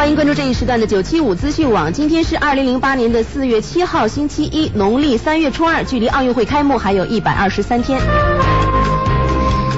[0.00, 1.92] 欢迎关注这一时段的九七五资讯网。
[1.92, 8.00] 今天是二零零八年的四月七号，星期一，农历三月初二，距离奥运会开幕还有一百二十三天。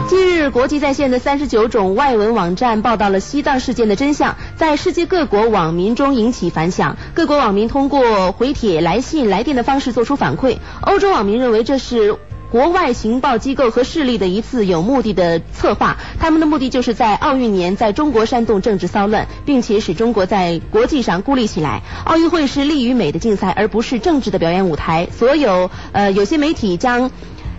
[0.08, 6.96] 近日，国际在线的三十九种外文网站报道了西藏事件的真相，在世界各国网民中引起反响。
[7.14, 10.58] 各国网民通过回帖、来信、来电的方式做出反馈。
[10.82, 12.16] 欧洲网民认为这是。
[12.52, 21.80] 国外情报机构和势力的一次有目的的策划，他们的目的就是在奥运年在中国煽动政治骚乱，并且使中国在国际上孤立起来。
[22.04, 25.08] 奥运会是利与美的竞赛，而不是政治的表演舞台。
[25.10, 27.10] 所有呃有些媒体将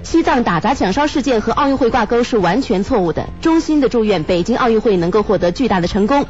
[0.04, 3.28] 西藏打砸抢烧事件和奥运会挂钩是完全错误的。
[3.42, 6.26] 衷心的祝愿北京奥运会能够获得巨大的成功。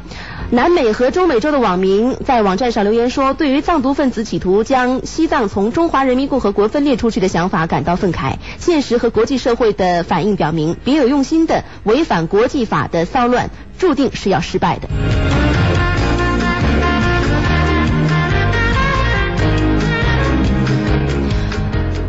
[0.50, 8.36] 南美和中美洲的网民在网站上留言说，对于藏独分子企图将西藏从中华人民共和国分裂出去的想法感到愤慨。
[8.58, 14.88] 现实和国际社会的反应表明，别有用心的违反国际法的骚乱，注定是要失败的。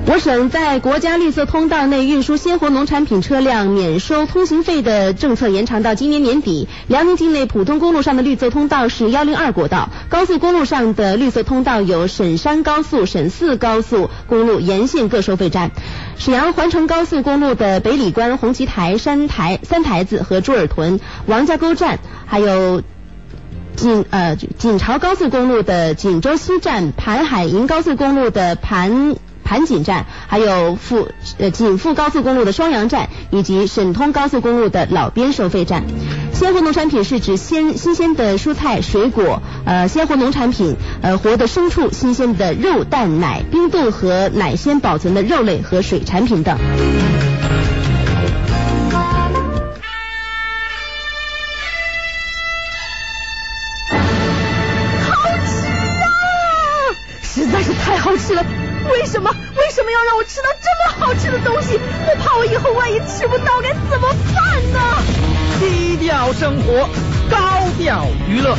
[0.07, 6.67] 我省在国家绿色通道内运输鲜活农产品车辆免收通行费的政策延长到今年年底。
[6.87, 15.71] 辽宁境内普通公路上的绿色通道是幺零二国道，高速公路上的绿色通道有沈山高速、沈四高速公路沿线各收费站。
[16.19, 21.97] 沈阳环城高速公路的北里关、红旗台、山台、三台子和朱尔屯、王家沟站，
[22.27, 22.83] 还有
[23.75, 29.15] 锦呃锦朝高速公路的锦州西站、盘海银高速公路的盘。
[29.45, 31.07] 盘锦站，还有富
[31.37, 35.83] 呃锦富高速公路的双阳站，以及沈通高速公路的老边收费站。
[36.33, 46.57] 鲜活农产品是指鲜新鲜的蔬菜、水果，呃鲜活农产品，呃活的牲畜，新鲜的肉、蛋、奶，冰冻和奶鲜保存的肉类和水产品等。
[54.99, 55.13] 好
[55.45, 56.11] 吃啊！
[57.21, 58.43] 实在是太好吃了。
[58.91, 59.29] 为什么？
[59.57, 61.79] 为什么要让我吃到这么好吃的东西？
[62.07, 64.79] 我怕我以后万一吃不到该怎么办呢？
[65.59, 66.87] 低调生活，
[67.29, 67.37] 高
[67.77, 68.55] 调娱乐，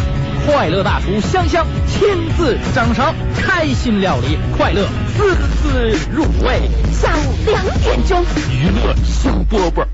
[0.46, 6.68] 快乐大厨香香亲自掌勺，开心料理，快乐丝丝入味。
[6.92, 9.86] 下午两点钟，娱乐香饽饽，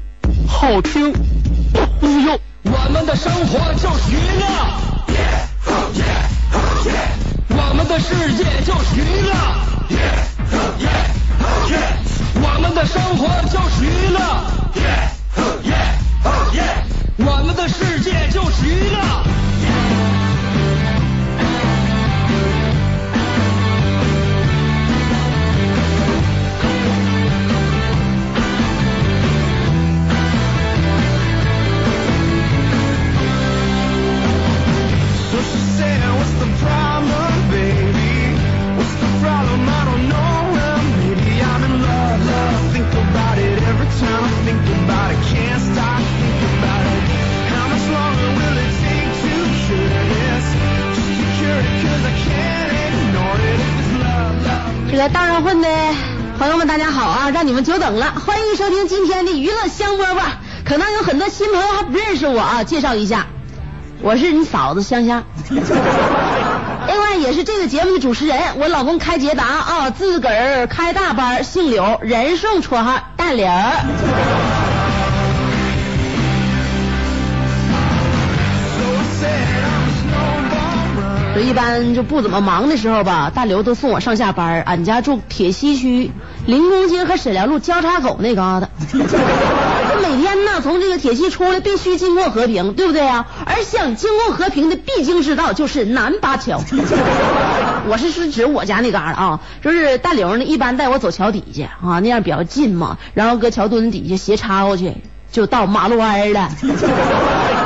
[0.48, 2.40] 好听不忽悠。
[2.64, 4.46] 我们的生活就是娱乐，
[7.48, 9.81] 我们的世界就是娱乐。
[12.44, 14.18] 我们的生活就是娱乐，
[17.18, 19.02] 我们的世界就是娱乐。
[54.92, 55.68] 这个道上混的
[56.38, 57.30] 朋友们，大家好啊！
[57.30, 60.20] 让你们久等了，欢迎收听今天的娱乐香饽饽。
[60.66, 63.26] 可能有很多新朋友还不认识我啊，介绍一下，
[64.02, 65.24] 我是你嫂子香香。
[65.48, 73.48] 另外也是这个节目的主持人，我老公开捷达啊，自个儿开大班，姓刘，人送绰号大刘。
[81.34, 84.60] 这一般就不怎么忙的时候吧，大刘都送我上下班。
[84.62, 86.10] 俺家住铁西区
[86.44, 88.68] 临工街和沈辽路交叉口那嘎达。
[88.92, 88.98] 这
[90.02, 93.26] 每天呢，从这个铁西出来必须经过和平，对不对啊？
[93.46, 96.60] 而想经过和平的必经之道就是南八桥。
[97.88, 102.98] 我是是指我家那嘎达啊，就是大刘呢，一般带我走桥底下啊，那样比较近嘛。
[103.14, 104.92] 然后搁桥墩底下斜插过去，
[105.30, 106.50] 就到马路弯了。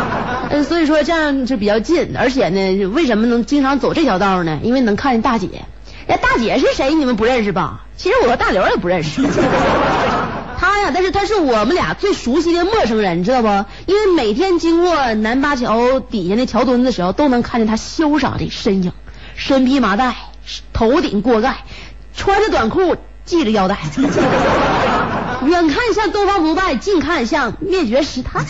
[0.50, 4.60] 嗯，所以说这样就比较近，而且呢，为什么能经常走这条道呢？
[4.62, 5.48] 因为能看见大姐。
[6.08, 6.94] 那大姐是谁？
[6.94, 7.82] 你们不认识吧？
[7.96, 9.22] 其实我和大刘也不认识。
[10.58, 13.48] 他呀，但是他是我们俩最熟悉的陌生人，知道不？
[13.86, 18.92] 因为每天经过南八桥底下那桥墩的时候，都能看见他潇洒的身影，
[19.34, 20.14] 身披麻袋，
[20.72, 21.64] 头顶锅盖，
[22.16, 23.78] 穿着短裤，系着腰带。
[25.44, 28.40] 远看像东方不败，近看像灭绝师太。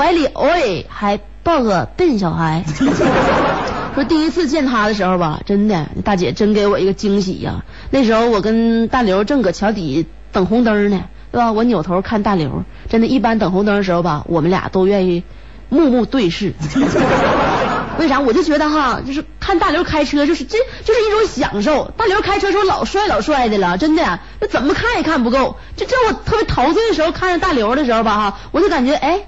[0.00, 0.56] 怀里偶尔
[0.88, 2.64] 还抱个笨小孩。
[3.94, 7.64] 说第一次见他的时候吧，真的，大姐真给我一个惊喜呀。
[7.90, 11.52] 那时候我跟大刘正搁桥底等红灯呢，对吧？
[11.52, 15.22] 我扭头看大刘，真的，一般等红灯的时候吧，我们俩都愿意
[15.68, 16.54] 目目对视。
[17.98, 18.20] 为啥？
[18.20, 21.92] 我就觉得哈，就是看大刘开车，就是这就是一种享受。
[21.98, 25.56] 大刘开车时候老帅老帅的了，真的，那怎么看也看不够。
[25.76, 29.26] 就这我特别陶醉的时候，看着大刘的时候吧哈，我就感觉哎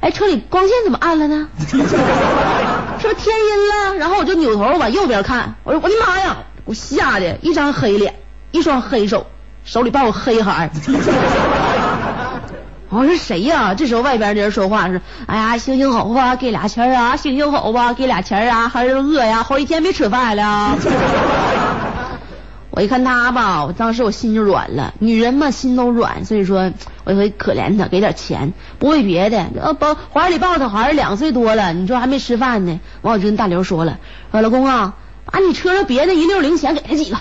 [0.00, 1.48] 哎，车里光线怎么暗了呢？
[1.58, 3.94] 是不是天阴了？
[3.98, 6.36] 然后我就扭头往右边看，我说我的妈呀！
[6.64, 8.14] 我吓得一张黑脸，
[8.50, 9.26] 一双黑手，
[9.64, 10.70] 手里抱个黑孩。
[12.90, 13.74] 我说谁呀？
[13.74, 17.16] 这时候外边的人说话是：哎呀，行行好吧，给俩钱啊！
[17.16, 18.68] 行行好吧，给俩钱啊！
[18.68, 20.76] 孩儿饿呀，好几天没吃饭了。
[22.78, 24.94] 我一看他吧，我当时我心就软了。
[25.00, 26.70] 女人嘛，心都软，所以说
[27.02, 29.46] 我就可怜他，给点钱，不为别的。
[29.60, 32.78] 呃，抱怀里抱他孩儿两岁多了，你说还没吃饭呢。
[33.02, 33.98] 完，我就跟大刘说了：
[34.30, 34.94] 说老公啊，
[35.24, 37.16] 把你车上别的一溜零钱给他几个。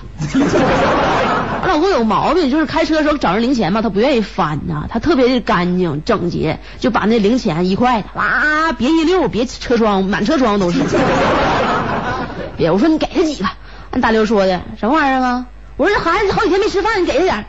[1.64, 10.82] 我 老公有毛病，就是开车的时候找人零钱吧，他不愿意翻呐，他特别的干净整洁，就把那零钱一块的哇别一溜，别车窗满车窗都是。
[12.58, 13.48] 别，我说你给他几个。
[13.92, 15.46] 按大刘说的什么玩意儿啊？
[15.78, 17.46] 我说这孩子好几天没吃饭，你给他点。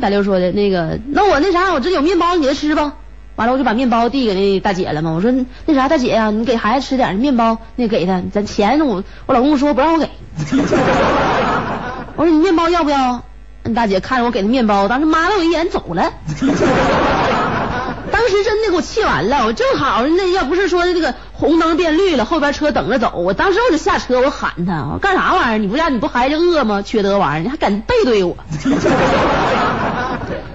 [0.00, 2.94] 大刘说的那个，那我那啥，我这有面包，你给他吃吧。
[3.36, 5.12] 完了我就把面包递给那大姐了嘛。
[5.12, 5.30] 我说
[5.66, 8.22] 那啥，大姐呀，你给孩子吃点面包，那给他。
[8.32, 10.08] 咱钱我我老公说不让我给。
[12.16, 13.22] 我说你面包要不要？
[13.62, 16.12] 那大姐看着我给他面包，当时抹了我一眼走了。
[18.12, 25.58] 当时真的给我气完了，我正好那要不是说这个红灯变绿了，后边车等着走，我当时我就下车，我喊他，我干啥玩意儿？
[25.58, 26.82] 你不让你不孩子饿吗？
[26.82, 28.36] 缺德玩意儿，你还敢背对我？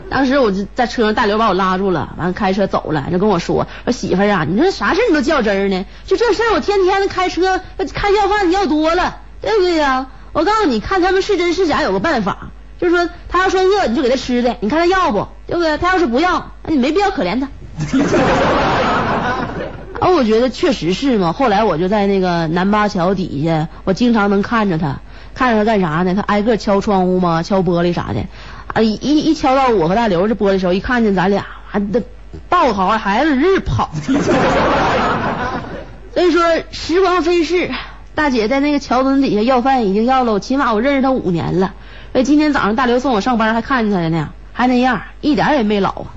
[0.10, 5.86] 当时我就在车上，大刘把我拉住了，完了开车走了，就跟我说说媳妇儿啊，你说啥事你都较真儿呢？
[6.06, 7.62] 就这事儿，我天天的开车
[7.94, 10.08] 开要饭要多了，对不对呀？
[10.34, 12.50] 我告诉你，看他们是真是假，有个办法，
[12.80, 15.78] 就是说他要说饿，你就给他吃的，你看他要不，对不对？
[15.78, 17.48] 他要是不要，那你没必要可怜他。
[20.02, 21.32] 啊，我觉得确实是嘛。
[21.32, 25.00] 后来我就在那个南八桥底下，我经常能看着他，
[25.36, 26.16] 看着他干啥呢？
[26.16, 28.26] 他挨个敲窗户嘛，敲玻璃啥的。
[28.74, 32.02] 啊，一一敲到我和大刘这玻璃时候，一看见咱俩，还得
[32.50, 33.92] 抱好孩子日跑。
[36.16, 37.70] 所以说时光飞逝，
[38.16, 41.76] 大姐在那个桥墩底下要饭已经要了，起码我认识他五年了。
[42.14, 46.08] 哎，今天早上大刘送我上班，还看见他了呢，还那样，一点也没老啊。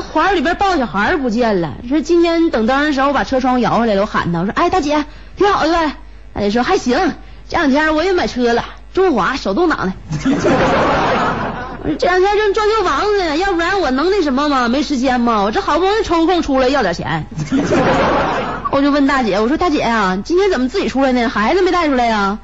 [0.00, 1.74] 怀里边抱小孩不见了。
[1.88, 5.04] 说今天等灯的时候，我把车窗摇下来了，我喊他，我说哎大姐，
[5.36, 5.96] 挺好的呗。
[6.32, 7.14] 大姐说还行，
[7.48, 8.64] 这两天我也买车了。
[8.92, 9.92] 中华手动挡的，
[11.96, 14.68] 这两天正装修房子呢，要不然我能那什么吗？
[14.68, 15.42] 没时间吗？
[15.44, 17.26] 我这好不容易抽空出来要点钱，
[18.72, 21.28] 我就问大姐，我说大姐啊，今天怎么自己出来呢？
[21.28, 22.38] 孩子没带出来呀？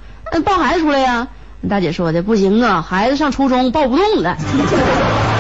[0.44, 1.26] 抱孩子出来呀？
[1.68, 4.36] 大姐说的不行啊，孩子上初中抱不动了。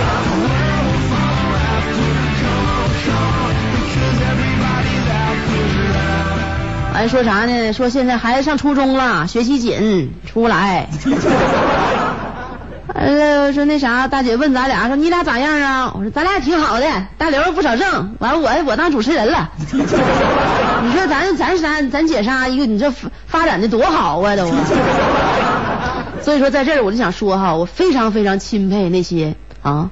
[6.96, 7.74] 完说啥呢？
[7.74, 10.88] 说现在孩子上初中了，学习紧，出不来。
[12.94, 15.92] 完了说那啥，大姐问咱俩说你俩咋样啊？
[15.94, 16.86] 我说咱俩挺好的，
[17.18, 19.50] 大刘不少挣，完了我我当主持人了。
[19.68, 22.90] 你说咱咱咱咱姐仨一个，你这
[23.26, 24.46] 发展的多好啊都。
[26.24, 29.90] 所以说在这儿我就想说哈，我非常非常钦佩那些啊，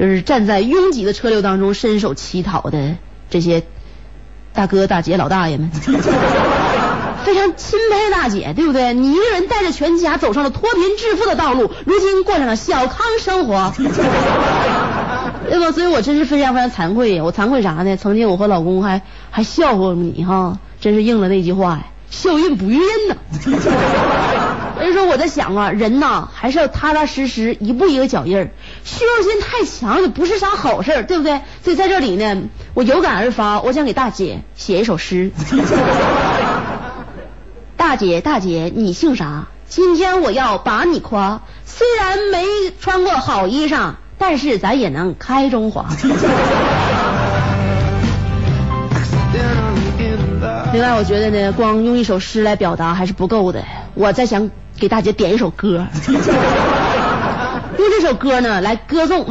[0.00, 2.96] 就是站在拥挤的车流当中伸手乞讨的
[3.30, 3.62] 这些。
[4.52, 5.70] 大哥大姐老大爷们，
[7.24, 8.94] 非常钦佩大姐，对不对？
[8.94, 13.72] 你一个人带着全家走上了脱贫致富的道路，如今过上了小康生活，
[15.48, 15.72] 对吧？
[15.72, 17.24] 所以我真是非常非常惭愧呀！
[17.24, 17.96] 我惭愧啥呢？
[17.96, 23.16] 曾经我和老公还还笑话你哈，真是应了那句话呀，孝运不孕呢。
[24.78, 28.50] 所以说我在想啊，人呐还是要踏踏实实，一步一个脚印儿。
[28.82, 31.40] 虚荣心太强也不是啥好事，对不对？
[31.62, 32.42] 所以在这里呢，
[32.72, 35.30] 我有感而发，我想给大姐写一首诗。
[37.80, 39.46] 大姐大姐，你姓啥？
[39.66, 42.44] 今天我要把你夸，虽然没
[42.78, 45.86] 穿过好衣裳，但是咱也能开中华。
[50.74, 54.50] 另外，我觉得呢，光用一首诗来表达还是不够的，我再想。
[54.78, 59.26] 给大姐点一首歌， 用这首歌呢来歌颂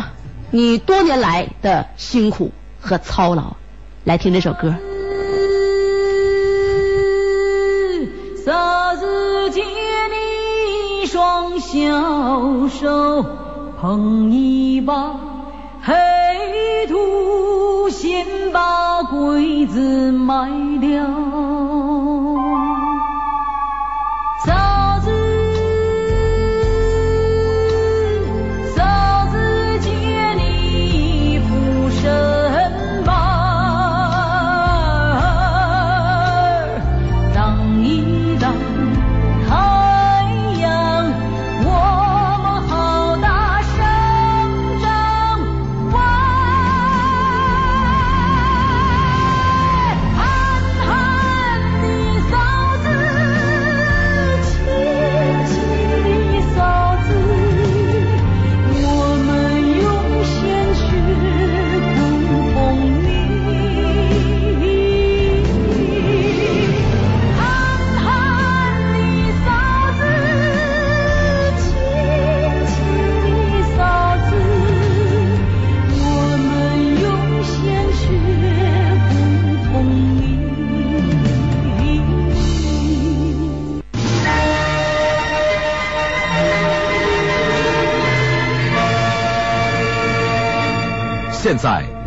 [0.51, 3.55] 你多年来的辛苦和操劳，
[4.03, 4.75] 来听这首歌。
[11.09, 13.25] 双小手
[13.81, 15.15] 捧一把
[15.81, 15.95] 黑
[16.87, 21.03] 土，先把鬼子埋掉。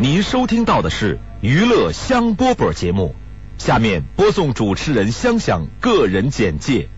[0.02, 3.14] 您收听到的是娱乐香饽饽节目，
[3.56, 6.88] 下面播送主持人香香个人简介：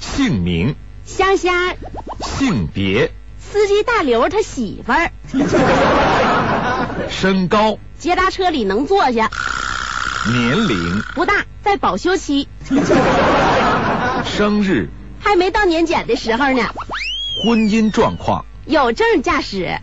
[0.00, 1.74] 姓名、香香，
[2.20, 5.10] 性别、司机大刘他媳妇儿，
[7.10, 9.28] 身高、捷达车里能坐下，
[10.32, 12.46] 年龄、不大，在保修期，
[14.24, 16.62] 生日、还没到年检的时候呢，
[17.44, 19.76] 婚姻状况、有证驾驶，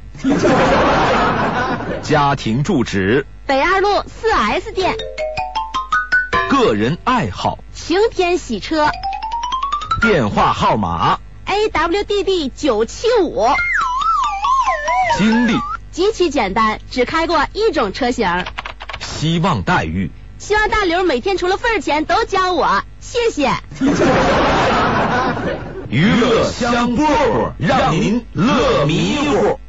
[2.01, 4.97] 家庭住址、北二路四 S 店，
[6.49, 8.89] 个人爱好、晴天洗车。
[10.01, 13.45] 电话号码、，AWDD 九七五，
[15.17, 15.53] 经历、
[15.91, 18.45] 极其简单，只开过一种车型，
[18.99, 20.09] 希望待遇。
[20.39, 23.51] 希望大刘每天除了份儿钱都教我，谢谢。
[25.89, 29.59] 娱乐香饽饽，让您乐迷糊。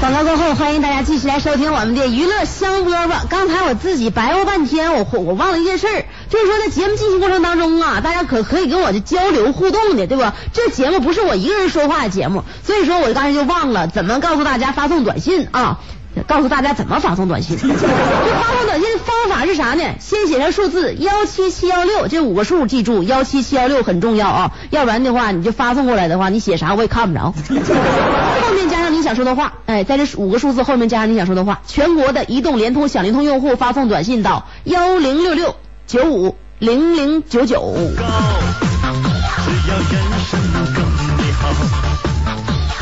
[0.00, 3.28] 广告过后，欢迎大家继续来收听我们的娱乐香饽饽。
[3.28, 10.34] 刚才我自己白话半天，我我忘了一件事儿，就是说在节目进行过程当中啊，大家可可以跟我这交流互动的，对吧？
[10.54, 15.80] 这节目不是我一个人说话的节目，所以说我刚才就忘了怎么告诉大家发送短信啊。
[16.26, 17.56] 告诉大家怎么发送短信。
[17.60, 19.82] 这发送短信的方法是啥呢？
[19.98, 27.32] 先写上数字幺七七幺六这五个数，记住幺七七幺六很重要啊，要不然的话你就发送过来的话，你写啥我也看不着。
[27.42, 31.62] 后面加上你想说的话，哎，在这五个数字后面加上你想说的话。
[31.66, 35.56] 全国的移动、联通、小灵通用户发送短信到幺零六六
[35.92, 37.74] 九五零零九九。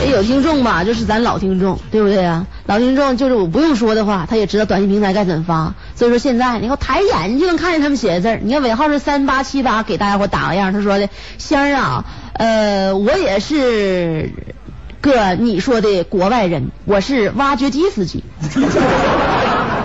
[0.01, 2.47] 也有听众吧，就是咱老听众，对不对啊？
[2.67, 5.75] 老听众就是我不用说的话，他也知道短信平台该怎么发。
[5.97, 8.39] 所以说现在你看抬眼就能看见他们写的字。
[8.45, 10.73] 你看尾号是三八七八，给大家伙打个样。
[10.73, 14.31] 他说的仙儿啊，呃，我也是
[15.01, 18.23] 个你说的国外人，我是挖掘机司机。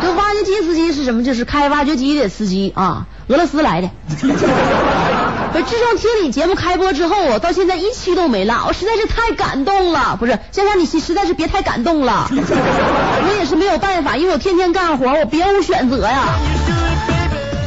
[0.02, 1.24] 这挖掘机司机是什么？
[1.24, 3.90] 就是开挖掘机的司机啊，俄罗斯来的。
[4.08, 10.16] 不是，自从听你节目开播之后，我到现在一期都没落，我实在是太感动了。
[10.20, 16.36] 不是，先生你实在是别太感动了，我也是没有办法，因为我天天干活，我别无选择呀。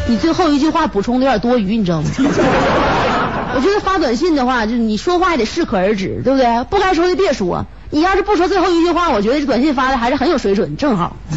[0.07, 2.09] 你最后一句话补充的有点多余，你知道吗？
[3.55, 6.65] 我觉得发短信的话，就是你说话也得适可而止，对不对？
[6.71, 7.67] 不该说的别说。
[7.91, 11.17] 你要是不说最后一句话，我觉得这短信发的还是很有水准，正好。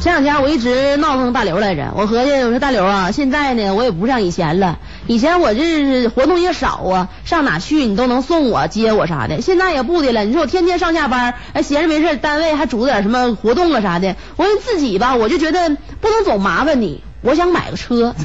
[0.00, 10.24] 前两天我一直闹腾大刘来着，我合计我说大刘啊，现在呢我也不像以前了，以前我这活动也少啊，上哪去你都能送我接我啥的，现在也不的了。
[10.24, 15.68] 你说我天天上下班，哎闲着没事单位还组织点什么活动啊啥的，我说自己吧，我就觉得
[16.00, 18.14] 不能总麻烦你，我想买个车。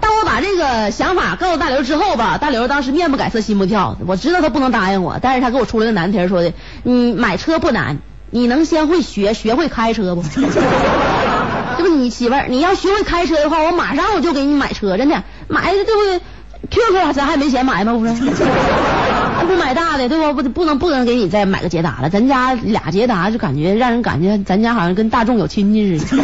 [0.00, 6.52] 当我把这个想法告诉大刘之后吧，大刘当时面不改色心不跳，我知道他不能答应我，但是他给我出了个难题，说的，
[6.84, 7.98] 嗯，买车不难。
[8.30, 10.22] 你能先会学学会开车不？
[11.76, 16.20] 这不你媳妇儿，你要学会开车的话，我马上我就给你买车，真的买的对不对
[16.70, 17.92] ？QQ 咱还没钱买吗？
[17.94, 18.12] 不是，
[19.46, 20.42] 不买大的对不？
[20.42, 26.22] 不不能不能给你再买个捷达了，咱家俩捷达就感觉让人感觉咱家好像跟大众有亲戚似的。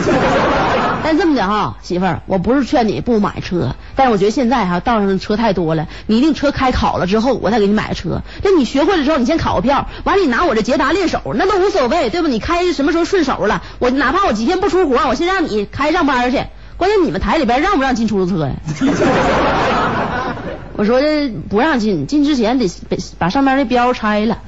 [1.03, 8.23] 但这么的哈，媳妇儿，我不是劝你不买车，但是我觉得现在哈道上的车太多了，你一定车开考了之后，我再给你买车。
[8.43, 12.29] 那你学会了之后，你先考个票，完了你拿我这捷达练手，那都无所谓，对吧？
[12.29, 16.43] 你开什么时候顺手了，我哪怕我几天不出活，我先让你开上班去。
[16.77, 18.53] 关键你们台里边让不让进出租车呀？
[20.77, 24.39] 我说这不让进，进之前得得把上面的标拆了，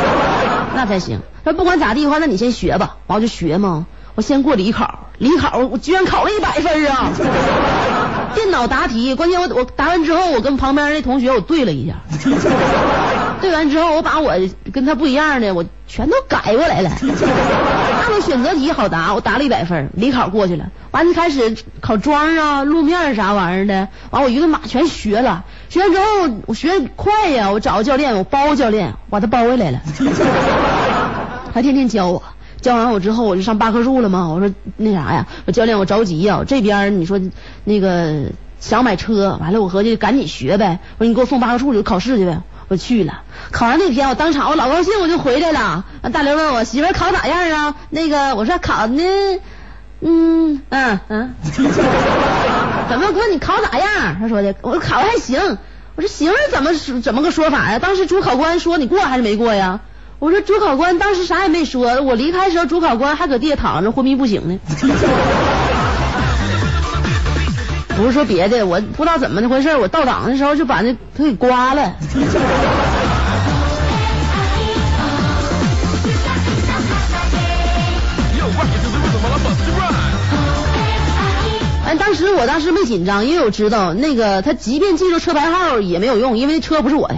[0.74, 1.20] 那才行。
[1.44, 3.86] 那不管咋地的话，那你先学吧，完我就学嘛。
[4.18, 7.12] 我先过理考，理考我居然考了一百分啊！
[8.34, 11.94] 电脑答题，关键我我答完之后，我跟旁边那同学我对了一下，
[13.40, 14.32] 对完之后我把我
[14.72, 16.90] 跟他不一样的我全都改过来了。
[17.00, 20.64] 那种选择题好答，我答了一百分，理考过去了。
[20.90, 25.44] 完了开始考桩啊、路面啥玩意儿的，完我一顿马全学了。
[25.68, 26.04] 学完之后
[26.46, 29.78] 我学快呀，我找个教练，我包教练，把他包回来了，
[31.54, 32.20] 他天天教我。
[32.60, 34.28] 教完我之后，我就上八棵树了嘛。
[34.28, 37.20] 我说那啥呀，我教练我着急呀，这边你说
[37.64, 40.80] 那个想买车，完了我合计赶紧学呗。
[40.98, 42.40] 我说你给我送八棵树就考试去呗。
[42.68, 45.86] 我去了，考完那天我当场我老高兴，我就回来了。
[46.12, 47.74] 大刘问我媳妇考咋样啊？
[47.88, 49.40] 那个我说考的
[50.00, 51.34] 嗯嗯嗯，
[52.88, 54.18] 怎么哥你考咋样？
[54.20, 55.58] 他说的，我说考的还行。
[55.96, 57.78] 我说行是怎么怎么个说法呀？
[57.78, 59.80] 当时主考官说你过还是没过呀？
[60.20, 64.58] 我说主考官当时啥也没说，我离开的时候主考官还搁地下躺着昏迷不醒呢。
[67.96, 71.94] 不是说别的，我不知道怎么的回事，我倒档的时候就把那他给刮了。
[81.86, 87.14] 哎，当时我当时没紧张，因为我知道那个他即便记住车牌号也没有用，因为那车不是我的。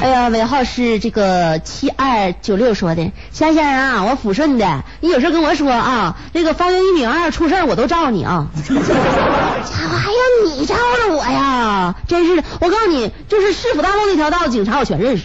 [0.00, 8.46] 哎呀，尾号是这个七二九六说的，香香啊，我抚顺的，你有事跟我说啊，那个方圆一米二出事儿我都罩你啊。
[8.68, 11.96] 家伙还要你罩着我呀？
[12.06, 15.24] 真是的，我告诉你，就是市府大路那条道警察我全认识。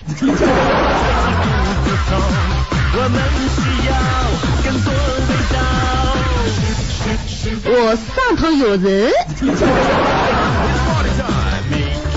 [7.86, 9.12] 我上头有人。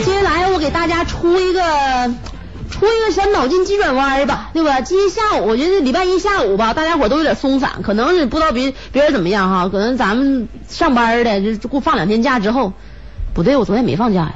[0.04, 1.60] 接下来我给大家出一个
[2.70, 4.80] 出一个小脑筋急转弯吧，对吧？
[4.80, 12.72] 今天下午我觉得礼拜一下午吧，大家伙都有点松散，可能是不知道别别人怎么样哈，可能咱们上班的就给我放两天假之后，
[13.34, 14.34] 不对，我昨天没放假呀。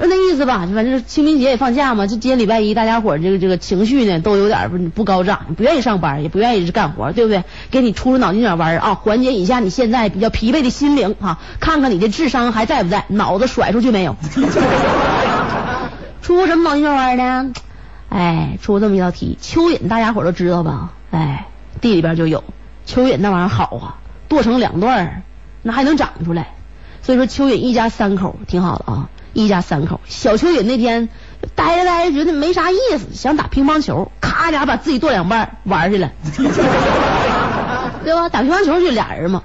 [0.00, 7.42] 就那意思吧，反正清明节也放假嘛，就今天礼拜一，大家伙这个这个情绪呢都有点不不高涨，不愿意上班，也不愿意干活，对不对？
[7.70, 14.16] 给你出出脑筋急转弯啊，缓解一下你现在比较疲惫的心灵啊，看看你的智商还在不在，脑子甩出去没有？
[16.22, 17.52] 出什么脑筋急转弯呢？
[18.08, 20.92] 哎，出这么一道题，蚯蚓大家伙都知道吧？
[21.10, 21.46] 哎，
[21.80, 22.44] 地里边就有
[22.86, 23.96] 蚯蚓那玩意儿好啊，
[24.28, 25.22] 剁成两段，
[25.62, 26.52] 那还能长出来。
[27.02, 29.08] 所以说蚯蚓一家三口挺好的啊，
[29.44, 30.00] 一家三口。
[30.06, 31.08] 小蚯蚓那天
[31.54, 36.10] 待着待着觉得没啥意思，想打乒乓球，咔家把自己剁两半玩去了，
[38.04, 38.28] 对吧？
[38.28, 39.42] 打乒乓球就俩人嘛。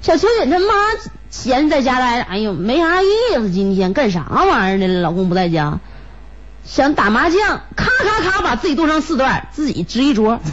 [0.00, 0.66] 小蚯蚓他妈
[1.28, 5.00] 闲在家待着，哎呦没啥意思，今天干啥玩意儿呢？
[5.00, 5.80] 老公不在家，
[6.64, 10.40] 想打麻将，咔咔咔把自己剁成四段，自己支一桌。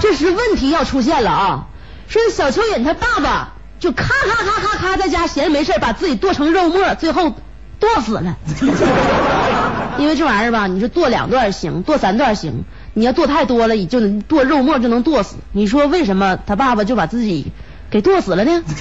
[0.00, 1.66] 这时问题要出现了啊！
[2.08, 7.34] 说小蚯蚓他爸爸就咔咔咔咔咔在家闲着没事把自己剁成肉末，最后
[7.80, 8.36] 剁死了。
[9.98, 12.62] 因为这玩意儿吧，你说剁两段行，剁三段行，
[12.94, 15.34] 你要剁太多了，就能剁肉末就能剁死。
[15.50, 17.50] 你说为什么他爸爸就把自己
[17.90, 18.62] 给剁死了呢？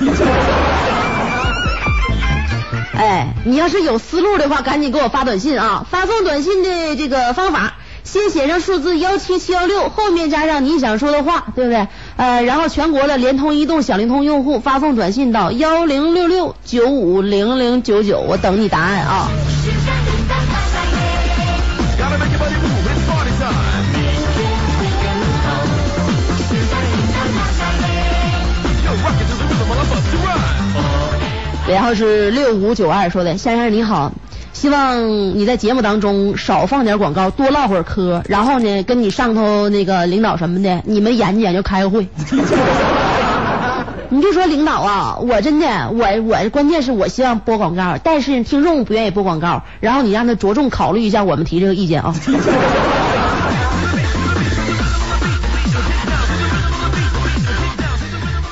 [2.94, 5.84] 哎，你要是有思路的话，赶紧给我发短信啊！
[5.90, 11.88] 发送短信的这个方法，先写上数字幺七七幺六，后面加上你想说的话，对不对？
[12.18, 19.30] 呃，然后全国的联通、移动、小灵通用户发送短信到幺零六六九五零零九九，我等你答案啊.
[31.68, 34.12] 然后是六五九二说的，先生你好，
[34.62, 42.08] 希望你在节目当中少放点广告，多唠会儿嗑，然后呢，跟你上头那个领导什么的，你们研究研究，开个会。
[44.10, 52.14] 你就说领导啊，我真的，我我关键是我希望播广告，但是听众不愿意播广告，然后你让他着重考虑一下我们提这个意见啊。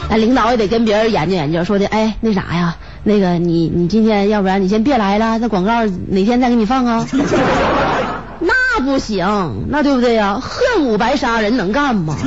[0.10, 7.08] 哎，领导也得跟别人研究研究，说的，哎，那啥呀，那个你你今天要不然你先别来了，那广告哪天再给你放啊？
[8.40, 10.40] 那不行，那对不对呀？
[10.42, 12.16] 恨五白杀人能干吗？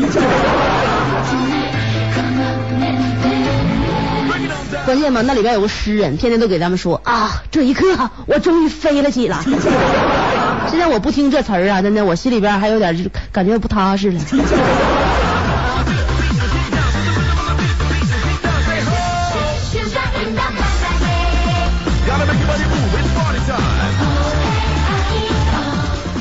[4.84, 9.38] 关键嘛，那里边有个诗人，天天都给咱们说啊，这一刻我终于飞了起来。
[10.70, 14.20] 现在我不听这词儿啊，真的，我心里边还有点就感觉不踏实了。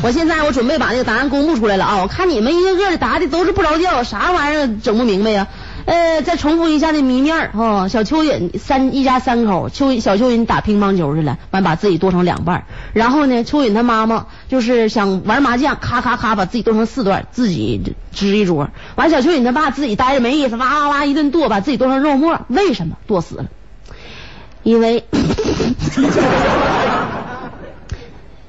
[0.03, 1.99] 我现在我准备把那个答案公布出来了啊！
[2.01, 5.47] 我看你们一个个的答的都是不着调，啥玩意儿整不明白呀？
[5.85, 7.87] 呃，再重复一下那谜面儿啊！
[7.87, 12.65] 小蚯蚓三一家三口，蚯小蚯蚓打乒乓球去了，完把自己剁成两半。
[12.93, 18.69] 然后呢，蚯蚓他妈妈就是想玩麻将，咔咔咔把自己剁成四段，自己支一桌。
[18.95, 22.41] 完，小蚯蚓他爸自己待着没意思，哇哇哇一顿剁，把自己剁成肉末。
[22.47, 23.45] 为什么剁死了？
[24.63, 25.03] 因为。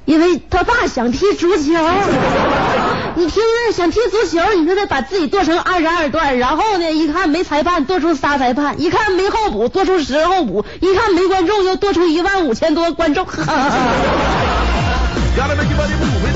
[0.04, 1.62] 因为他爸想踢足球，
[3.14, 13.26] 你听着，想踢足球，你说他把自己剁成二十二段，然后呢，一看没裁判，剁出仨裁判；一看没候补，剁出十个候补；一看没观众，又剁出一万五千多观众。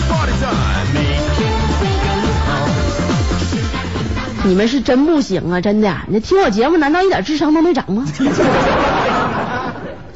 [0.09, 1.03] Party time.
[4.45, 5.93] 你们是真不行啊，真的！
[6.07, 8.07] 你听我节目，难道一点智商都没长吗？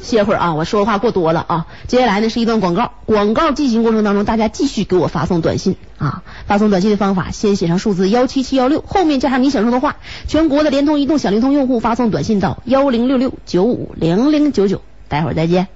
[0.01, 1.67] 歇会儿啊，我说话过多了啊。
[1.87, 6.23] 接下来呢是一段广告，广告进行过程当中，大家继续给我发送短信啊。
[6.47, 9.97] 发送短信的方法，先写上数字幺七七幺六，后面加上你想说的话。
[10.27, 14.81] 全国的联通、移动、小灵通用户发送短信到幺零六六九五零零九九。
[15.07, 15.67] 待会儿再见。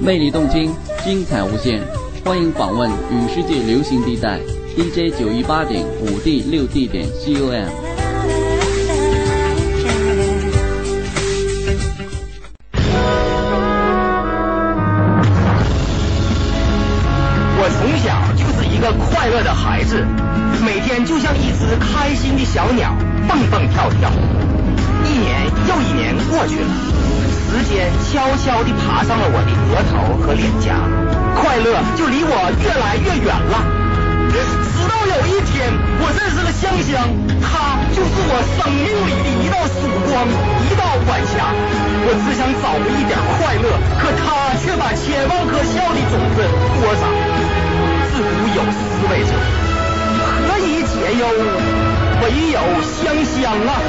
[0.00, 1.80] 魅力动听，精彩无限，
[2.24, 4.40] 欢迎访问与世界流行地带
[4.74, 7.68] DJ 九一八点五 D 六 D 点 COM。
[17.58, 20.06] 我从小就是一个快乐的孩子，
[20.64, 22.96] 每天就像一只开心的小鸟，
[23.28, 24.10] 蹦蹦跳跳。
[25.04, 26.70] 一年又一年过去了，
[27.50, 30.80] 时间悄悄地爬上了我的额头和脸颊，
[31.36, 33.81] 快乐就离我越来越远了。
[34.42, 37.06] 直到有一天，我认识了香香，
[37.40, 40.26] 她就是我生命里的一道曙光，
[40.66, 41.54] 一道晚霞。
[42.04, 43.66] 我只想找回一点快乐，
[44.00, 46.42] 可她却把千万颗笑的种子
[46.80, 47.06] 播撒。
[48.12, 49.32] 自古有思维者，
[50.46, 51.24] 何以解忧？
[52.22, 53.80] 唯有香香啊！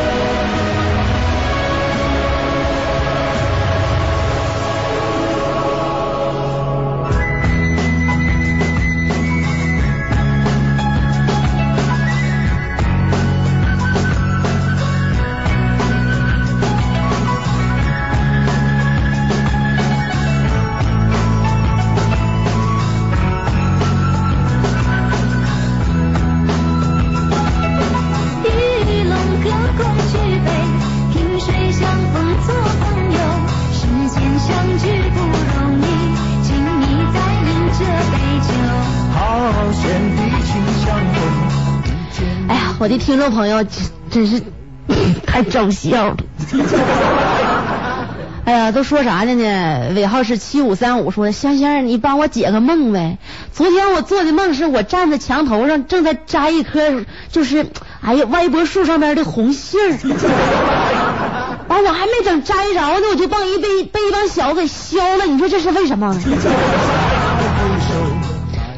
[42.84, 43.72] 我的听众朋友真
[44.12, 44.42] 真是
[45.26, 46.18] 太招笑了。
[48.44, 49.94] 哎呀，都说啥的呢？
[49.96, 53.20] 尾号是七五三五，说香香，你帮我解个梦呗。
[53.54, 57.68] 昨天我做的梦是我站在墙头上，正在摘一颗，就是
[58.02, 59.98] 哎呀歪脖树上边的红杏儿。
[61.70, 65.24] 完，我还没等摘着呢，我就帮一被被一帮小子给削了。
[65.24, 66.14] 你说这是为什么？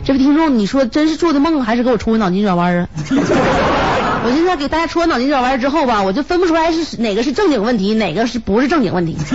[0.05, 2.87] 这位听众，你说真是做的梦，还是给我出个脑筋转弯啊？
[4.25, 9.15] 我现在给大家出完脑筋急转弯之后吧，我就分不出来是哪个是正经问题，哪个是不是正经问题。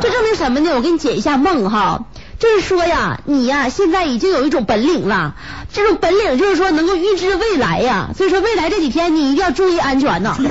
[0.00, 0.70] 这证明什么呢？
[0.76, 2.04] 我给你解一下梦哈，
[2.38, 5.34] 就是说呀，你呀现在已经有一种本领了，
[5.72, 10.36] 这种本领就是说能够预知未来呀，所以说未来这几天你一定要注意安全呐。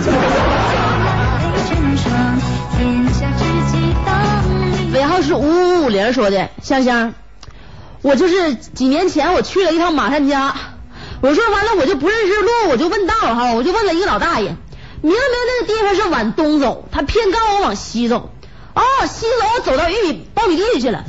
[4.93, 7.13] 尾号是五五五零说的，香香，
[8.01, 10.53] 我就是几年前我去了一趟马山家，
[11.25, 14.55] 我说完了我就不认识路，我就问道哈，我就问了一个老大爷，
[15.01, 18.29] 明明那个地方是往东走，他偏告诉我往西走，
[18.75, 21.03] 哦，西走我走到玉米苞米地里去了，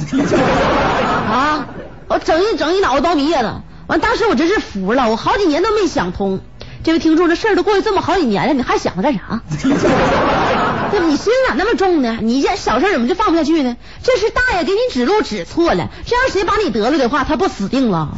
[1.30, 1.66] 啊，
[2.08, 3.52] 我整一整一脑袋苞米叶子，
[3.88, 6.40] 完当时我真是服了，我好几年都没想通。
[6.82, 9.42] 这位听众，这事儿都过去这么好几年了，你还想它干啥？
[10.92, 11.00] 对？
[11.00, 12.16] 你心咋那么重呢？
[12.22, 13.76] 你这小事怎么就放不下去呢？
[14.04, 18.10] 这是大爷给你指路指错了，这要谁把你得了的话，他不死定了？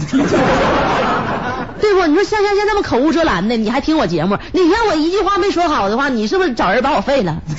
[1.80, 2.06] 对不？
[2.06, 4.36] 你说香香现在那么口无遮拦的，你还听我节目？
[4.52, 7.42] 哪天我一句话没说好的话，你是不是找人把我废了？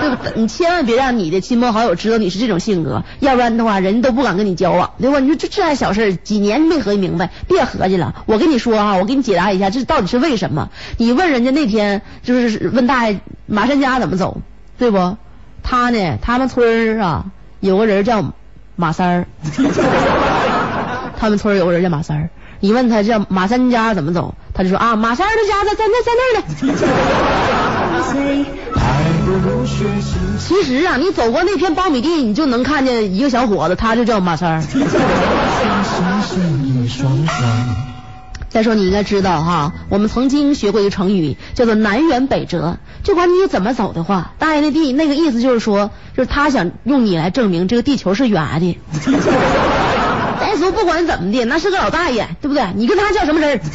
[0.00, 0.16] 对不？
[0.40, 5.18] 你千万别让你的亲朋好友知道你是这种性格，要不然的话，人都不敢跟你交往，对吧？
[5.20, 8.14] 你说这这还小事，几年没合计明白，别合计了。
[8.26, 10.70] 我跟你说啊、我给你解答一下，这到底是为什么？
[10.96, 14.40] 你问人家那天就是问大爷马山家怎么走，
[14.78, 15.16] 对不？
[15.62, 17.26] 他呢，他们村儿啊
[17.60, 18.32] 有个人叫
[18.76, 19.26] 马三儿，
[21.20, 22.30] 他们村有个人叫马三儿。
[22.60, 26.44] 你问他叫马三家怎么走，他就说啊，马三儿的家在在那在那儿呢。
[30.38, 34.62] 其实啊，你走过那片苞米地，你就能看见一个小伙子，他就叫马三儿。
[38.50, 42.78] 再说你应该知道哈，我们曾经学过一个成语，叫做南辕北辙。
[43.04, 48.76] 就管你怎么走的话，大爷那地那个意思就是说，就是他想用你来证明这个地球是圆的。
[50.50, 52.64] 再说不管怎么的，那是个老大爷，对不对？
[52.74, 53.60] 你跟他较什么真？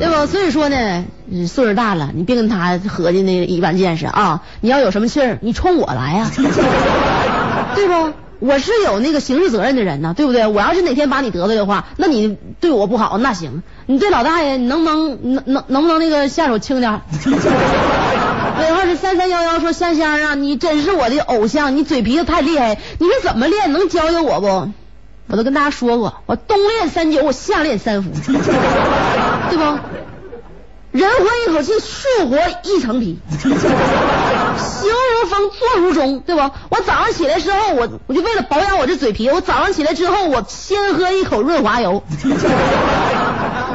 [0.00, 0.26] 对吧？
[0.26, 1.04] 所以说呢，
[1.46, 4.42] 岁数大了，你别跟他合计那一般见识啊！
[4.60, 6.28] 你要有什么气儿，你冲我来呀、
[7.76, 8.12] 对不？
[8.40, 10.48] 我是有那个刑事责任的人呢，对不对？
[10.48, 17.00] 我要是哪天把你得罪的话，那你对我不好，那行，你对老大爷，你能不能能能能不能那个下手轻点？
[18.58, 23.72] 尾号是三三幺幺，说香香啊，你真是我的偶像，你嘴皮子太厉害，你是怎么练？
[23.72, 24.70] 能教教我不？
[25.28, 28.10] 我都跟大家说过，我冬练三九，我夏练三伏，
[29.50, 29.78] 对不？
[30.90, 33.18] 人活一口气，树活一层皮。
[33.38, 36.40] 行如风，坐如钟，对不？
[36.70, 42.02] 我早上起来之后，我我就为了保养我这嘴皮，我早上起来之后，我先喝一口润滑油，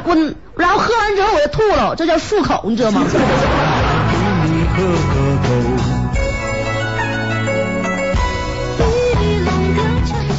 [0.05, 3.03] 我然后喝完之后我就吐了，这叫漱口，你知道吗？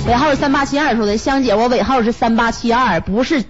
[0.06, 3.44] 尾号是三八七二说的，香姐，我尾号是三八七二，不是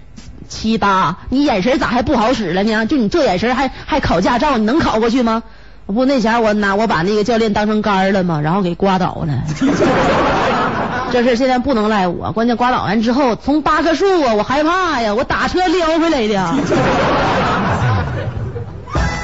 [0.46, 2.84] 七八，你眼神咋还不好使了呢？
[2.84, 5.42] 就你这眼神还还考驾照，你能考过去吗？
[5.86, 8.40] 不，那前我拿我把那个教练当成杆儿了吗？
[8.42, 9.42] 然后给刮倒了。
[11.12, 16.54] 这事现在不能赖我，关键刮倒完之后，从八棵树啊，我害怕呀，我打车撩回来的。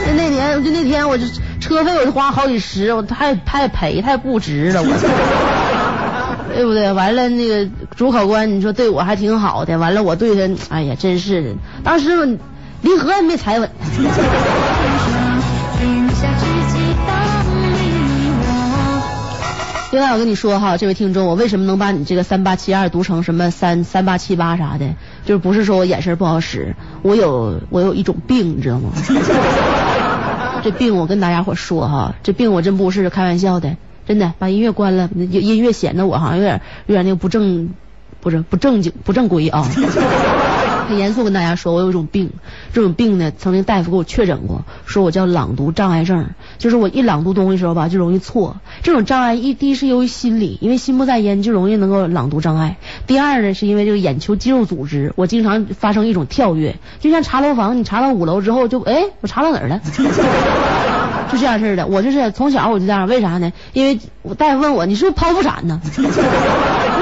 [0.07, 1.25] 就 那年，就那天，我就
[1.77, 4.89] 车费我就花好几十，我太太赔，太不值了，我，
[6.55, 6.93] 对不对？
[6.93, 11.51] 完了，那个主考官，你说对我还挺好的，完了我对他，哎呀，真是的，
[11.85, 12.27] 当时我
[12.83, 13.71] 离合也没踩稳。
[19.93, 24.87] 另外，我跟你说哈，这位听众，我为什么能把你这个三八七二读成什么三三八七八啥的？
[25.25, 28.91] 就是不是说我眼神不好使，我有我有一种病，你知道吗？
[30.63, 34.33] 这病我跟大家伙说哈，这病我真不是开玩笑的，真的。
[34.39, 37.71] 把音乐关了，音乐显得我好像有点有点那个不正，
[38.21, 39.67] 不是不正经不正规啊。
[40.91, 42.31] 很严肃跟大家说，我有一种病，
[42.73, 48.57] 这种病呢，曾经大夫给我确诊过，说我叫朗读障碍症，就是我一朗读东西的时候吧，就容易错。
[48.83, 52.75] 这种障碍一第一是由于心理，因为心不在焉就容易能够朗读障碍；
[53.07, 59.81] 第二呢，是因为这个眼球肌肉组织，我经常发生一种跳跃，就像查楼房，你查到五楼之后就哎，我查到哪儿了？
[61.31, 63.53] 就这样式的，我就是从小我就这样，为啥呢？
[63.73, 65.81] 因为我大夫问我，你是不是剖腹产呢？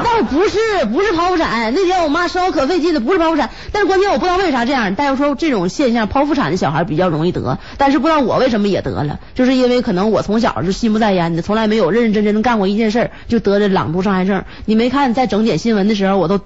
[0.01, 0.59] 倒不是，
[0.93, 1.73] 不是剖腹产。
[1.75, 3.51] 那天我妈生我可费劲了，不是剖腹产。
[3.73, 14.45] 但是关键我不知道为啥这样，大夫说这种现象剖腹产的小孩比较容易得，但是不知道我为什么也得了，就是因为可能我从小是心不在焉的，从来没有认认真真的干过一件事儿，就得这朗读障碍症。
[14.65, 16.41] 你没看在整点新闻的时候，我都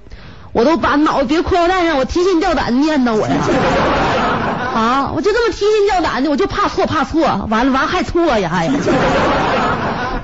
[0.52, 3.34] 我都把脑袋别裤腰带上，我提心吊胆的念叨我呀。
[4.72, 5.12] 啊！
[5.14, 8.70] 我就这么提心吊胆的，我就怕错怕错，完了完还错呀还。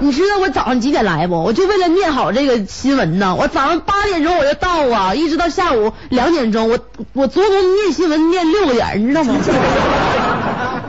[0.01, 1.43] 你知道我早上几点来不？
[1.43, 3.35] 我就为了念好这个新闻呢。
[3.35, 6.79] 我早上八点钟我就到啊，一直到下午两点钟，我
[7.13, 9.35] 我足足念新闻念六个点，你知道吗？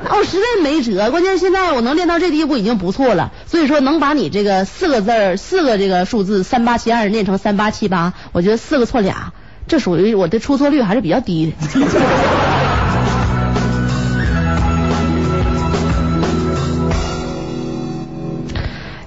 [0.04, 3.32] 那 我实在没辙，关键现在我能练到这地步已经不错了。
[3.48, 9.34] 所以说能把你这个四个字四个这个数字三八七二念成三八七八，我觉得四个错俩，
[9.68, 11.80] 这属于我的出错率还是比较低的。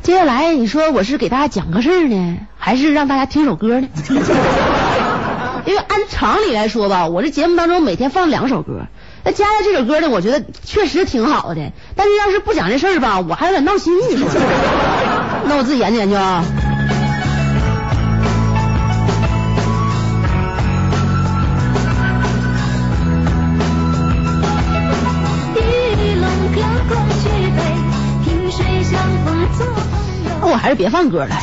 [0.03, 3.87] 接下来你说我是给大家讲个事儿呢，还是让大家听首歌呢？
[5.65, 8.87] 因为按常理来说吧，我这节目当中每天放两首歌，
[9.25, 11.71] 那加上这首歌呢，我觉得确实挺好的。
[11.95, 14.27] 但是要是不讲这事儿吧，我还有点闹心， 你说？
[15.47, 16.43] 那我自己研究研究啊。
[30.53, 31.35] 我还是别放歌了，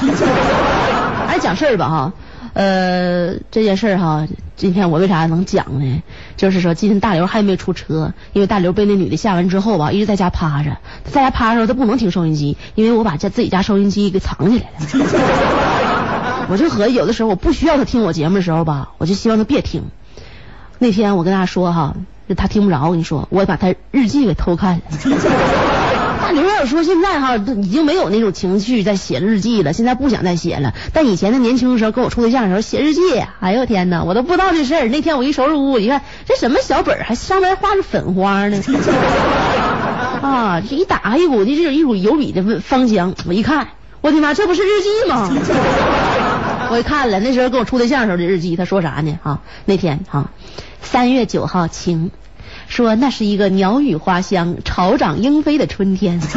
[1.28, 2.14] 还是讲事儿吧哈。
[2.54, 6.04] 呃，这件事儿哈，今天我为啥能讲呢？
[6.36, 10.78] 就是说，今天大刘还没出车，因为大刘被那女的吓完之后吧，一直在家趴着。
[11.06, 16.48] 在家趴着时候，他不能听收音机，因为我把家自己家收音机给藏起来了。
[16.50, 19.84] 我就合计，有的时候我不需要他听我节目的时候吧，我就希望他别听。
[20.80, 21.96] 那天我跟大家说哈，
[22.36, 24.82] 他听不着，我跟你说，我把他日记给偷看了。
[26.22, 30.74] 大刘要说现在哈，已经没有那种情绪在写日记了，现在不想再写了。
[30.94, 33.02] 但以前他年轻的时候跟我处对象的时候写日记，
[33.40, 34.88] 哎呦天哪，我都不知道这事儿。
[34.90, 38.62] 那天我一收拾屋，我一看这什么小本儿，还上面画着粉花呢。
[40.22, 43.70] 啊，这一打开一股这是一股油笔的芳香，我一看，
[44.02, 45.32] 我的妈，这不是日记吗？
[46.72, 49.18] 我一看了，那时候跟我处对象时候的日记，他说啥呢？
[49.24, 50.30] 啊，那天啊，
[50.82, 52.12] 三月九号晴。
[52.70, 56.22] 说那是一个鸟语花香、草长莺飞的春天。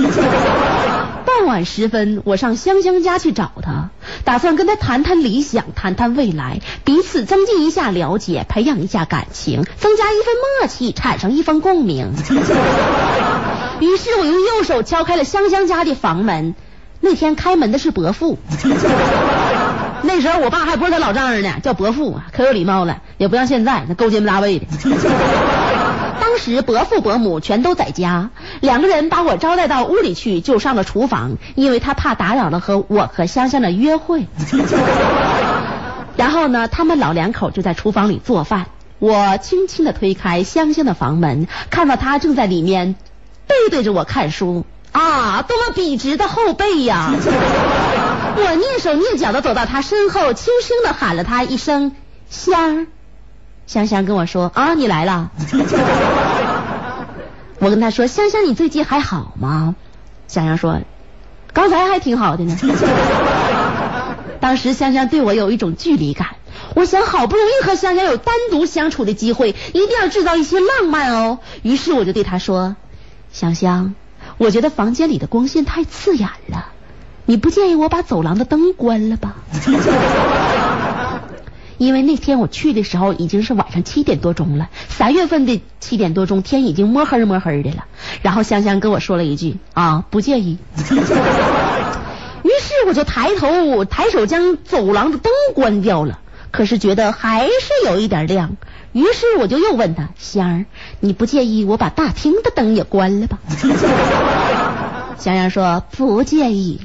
[1.25, 3.90] 傍晚时分，我上香香家去找他，
[4.25, 12.12] 打算跟他谈谈理想，谈谈未来，彼此增进一下了解，培养一下感情，增加一份默契，产生一份共鸣。
[13.81, 16.55] 于是我用右手敲开了香香家的房门。
[17.05, 18.38] 那天开门的是伯父，
[20.05, 24.66] 那时候我爸还不是他老丈人呢，叫伯父，可有礼貌了，也不像现在那勾肩搭背的。
[26.24, 28.30] 当时伯父伯母全都在家，
[28.61, 34.28] 两个人把我招待到屋里去，就上了厨房，因为他怕打扰了和我和香香的约会。
[36.16, 38.66] 然后呢，他们老两口就在厨房里做饭。
[39.00, 42.94] 我轻轻的推开香香的房门，看到她正在里面
[43.48, 47.11] 背对着我看书啊，多么笔直的后背呀！
[48.37, 51.96] 我蹑手蹑脚的走到她身后，轻声的喊了她一声
[52.30, 52.87] “香儿”。
[53.72, 55.30] 香香跟我说啊，你来了。
[57.58, 59.74] 我跟他说，香香，你最近还好吗？
[60.28, 60.80] 香香说，
[61.54, 62.54] 刚才还挺好的呢。
[64.40, 66.37] 当时香香对我有一种距离感，
[66.74, 71.38] 我想好不容易和香香有单独相处的机会，一定要制造一些浪漫哦。
[71.62, 72.76] 于是我就对她说，
[73.32, 73.94] 香香，
[74.37, 76.66] 我觉得房间里的光线太刺眼了，
[77.24, 79.37] 你不介意我把走廊的灯关了吧？
[81.83, 87.87] 因为那天我去的时候已经是晚上七点多钟了，三月份的七点多钟，天已经摸黑摸黑的了。
[88.23, 90.59] 然后香香跟我说了一句啊，不介意。
[90.79, 96.21] 于是我就抬头抬手将走廊的灯关掉了，
[96.53, 97.53] 可是觉得还是
[97.87, 98.57] 有一点亮。
[98.92, 100.64] 于是我就又问他香儿，
[101.01, 103.40] 你不介意我把大厅的灯也关了吧？
[105.18, 106.81] 香香说不介意。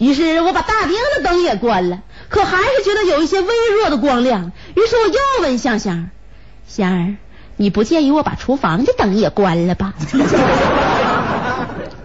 [0.00, 4.50] 于是我把大厅的灯也关了，可还是觉得有一些微弱的光亮。
[4.74, 6.10] 于是我又问香香
[6.66, 7.14] ：“香儿，
[7.56, 9.94] 你不介意我把厨房的灯也关了吧？”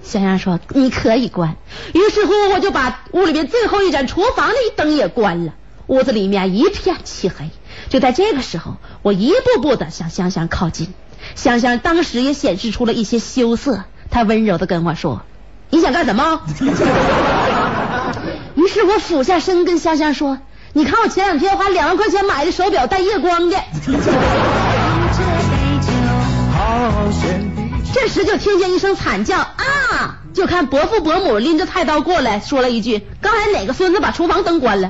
[0.04, 1.56] 香香说：“你可以关。”
[1.96, 5.54] 于是乎，我就把屋里面最后一盏厨房的灯也关了。
[5.88, 7.50] 屋子里面一片漆黑。
[7.90, 10.94] 就在这个时候，我一步步的向香香靠近。
[11.36, 15.22] 香香当时也显示出了一些羞涩，她温柔的跟我说
[15.72, 16.42] ：“你想干什么？”
[18.66, 20.40] 于是我俯下身跟香香说
[20.74, 23.58] ：“你看我前两天花两万块钱买的手表带夜光的。”
[27.94, 30.18] 这时就听见一声惨叫啊！
[30.34, 34.90] 就看伯父伯母拎着菜刀过来，说了一句：“刚才哪个孙子把厨房灯关了？”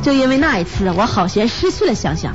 [0.00, 2.32] 就因为那一次，我好像失去了香香。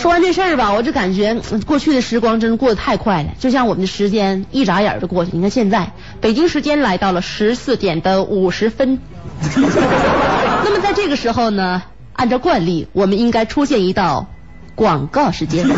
[0.00, 1.36] 说完这事儿吧，我就感觉
[1.66, 5.32] 过去的时光真过得太快了，就像我们的时间一眨眼就过去。
[5.34, 8.98] 你看现在，北京时间来到了十四点的五十分。
[9.54, 11.82] 那么在这个时候呢，
[12.14, 14.26] 按照惯例，我们应该出现一道
[14.74, 15.68] 广告时间。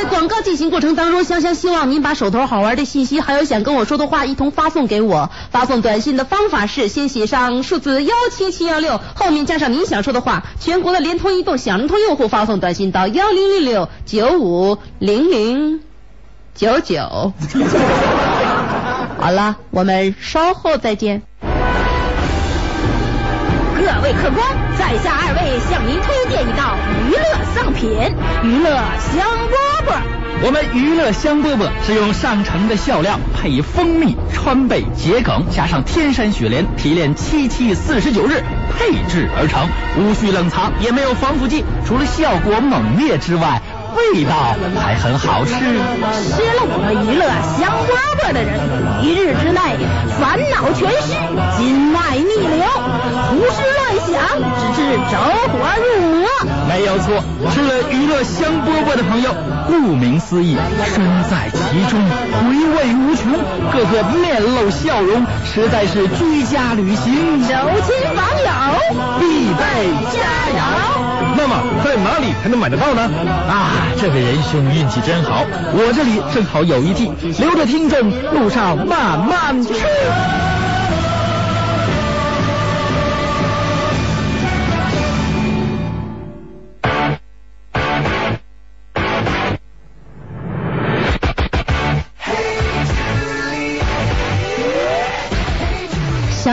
[0.00, 5.28] 在广告进行过程当中，香香希望您把手头好玩的信息，还有想跟我说的话，一同发送给我。
[5.50, 10.44] 发送短信的方法是先写上数字幺七七幺六，后面加上您想说的话。
[10.60, 15.80] 全国的联通、移动、小灵通用户发送短信到幺零六六九五零零
[16.54, 17.32] 九九。
[19.18, 21.22] 好了，我们稍后再见。
[23.78, 24.44] 各位客官，
[24.76, 27.22] 在下二位向您推荐一道娱乐
[27.54, 27.88] 丧品——
[28.42, 30.02] 娱乐香饽饽。
[30.42, 38.42] 我们娱乐香饽饽是用上乘的笑料，配以蜂蜜、川贝、桔梗，加上天山雪莲提炼七七四十九日
[38.76, 43.62] 配制而成，无需冷藏，也没有防腐剂，除了效果猛烈之外，
[43.98, 45.52] 味道还很好吃。
[45.52, 47.26] 吃了我们娱乐
[47.58, 47.90] 香饽
[48.22, 48.58] 饽的人，
[49.02, 49.58] 一日之内
[50.20, 51.12] 烦恼全失，
[51.58, 52.64] 筋脉逆流，
[53.28, 55.18] 胡思乱想，直至着
[55.52, 55.86] 火入
[56.20, 56.28] 魔。
[56.68, 57.22] 没有错，
[57.52, 59.34] 吃了娱乐香饽饽的朋友，
[59.66, 60.56] 顾名思义，
[60.94, 62.00] 身在其中，
[62.40, 63.32] 回味无穷，
[63.72, 67.54] 个个面露笑容，实在是居家旅行走
[67.86, 70.20] 亲访友必备佳
[70.56, 70.60] 肴。
[71.36, 73.02] 那么在哪里才能买得到呢？
[73.48, 79.72] 啊，这位仁兄运气真好，我这里正好有一屉，留着听众路上慢慢吃。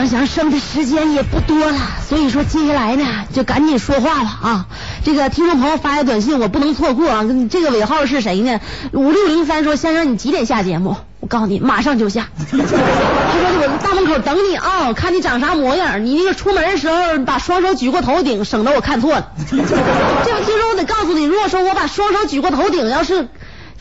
[0.08, 1.78] 想生的时间也不多了，
[2.08, 4.66] 所以说接下来呢就赶紧说话了啊！
[5.04, 7.24] 这个听众朋友发来短信，我不能错过啊！
[7.50, 8.60] 这个尾号是谁呢？
[8.92, 10.96] 五六零三说先生你几点下节目？
[11.20, 12.28] 我告诉你，马上就下。
[12.38, 16.04] 他说我大门口等你啊，看你长啥模样。
[16.04, 19.32] 你那个出门的时候把双手举过头顶，省得我看错了。
[19.50, 23.28] 这位听众，我得告诉你，如果说我把双手举过头顶，要是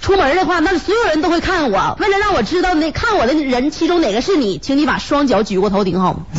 [0.01, 1.97] 出门的话，那所有人都会看我。
[1.99, 6.21] 为了让我知道那看我的人其中哪个是你，请你把双脚举过头顶好吗？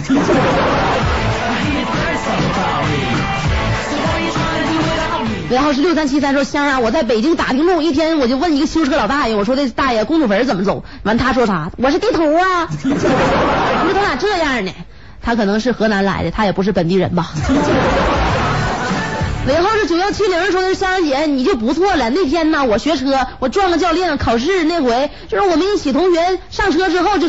[5.49, 10.85] 然后是六三七三说香啊，我在北京打听路，一天我就问一个修车老大爷，我说的大爷公主坟怎么走？
[11.05, 11.71] 完他说啥？
[11.79, 12.67] 我是地图啊。
[12.85, 14.73] 我说他咋这样呢？
[15.23, 17.31] 他可能是河南来的，他也不是本地人吧。
[19.47, 22.11] 尾号是九幺七零，说的是香香姐，你就不错了。
[22.11, 27.29] 那天呢，我学车，我撞了教练，考试那回就是我们一起同学上车之后，就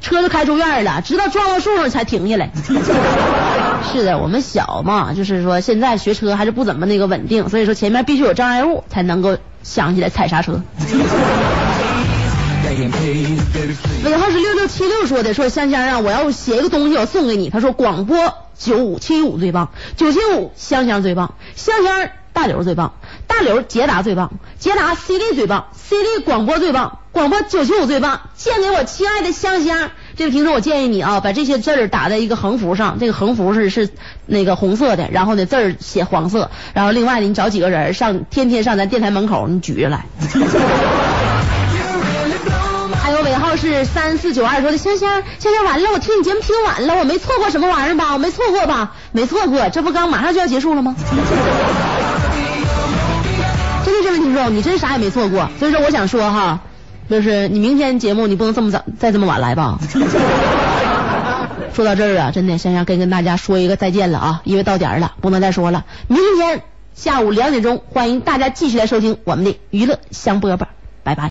[0.00, 2.50] 车就开出院了，直到撞到树上才停下来。
[3.92, 10.62] 是的，我们小嘛，就是说现在学车还是不怎么那个稳定，所以说前面必须有障碍物才能够想起来踩刹车。
[14.04, 17.50] 尾号是六六七六说的，说香香啊，我要写一个东西，我送给你。
[17.50, 22.94] 他说广播九五七五最棒，九七五香香最棒，香香大刘最棒，
[23.26, 29.90] 大刘捷达最棒，捷达 CD 最棒，CD 广播最棒，广播九七五最棒，献给我亲爱的香香。
[30.16, 33.88] 这位听众，我建议你啊，把这些字儿打在一个横幅上，这个横幅是是
[34.26, 40.06] 那个红色的，然后呢字儿写黄色，然后另外呢你找几个人上，天天上咱电台门口你举着来。
[43.48, 48.12] 要是三四九二说的香香香香完了，我听你节目听晚了，我没错过什么玩意儿吧？
[48.12, 48.92] 我没错过吧？
[49.12, 50.94] 没错过，这不刚马上就要结束了吗？
[53.86, 55.48] 真的这位听众，你真啥也没错过。
[55.58, 56.60] 所以说我想说哈，
[57.08, 59.78] 就是你明天节目你不能这么早再这么晚来吧？
[61.72, 65.86] 说到这儿啊，真的香香该跟大家说一个再见了啊，因为到点儿了，不能再说了。
[66.06, 70.66] 明天下午两点钟，欢迎大家继续来收听我们的娱乐香饽饽，
[71.02, 71.30] 拜拜。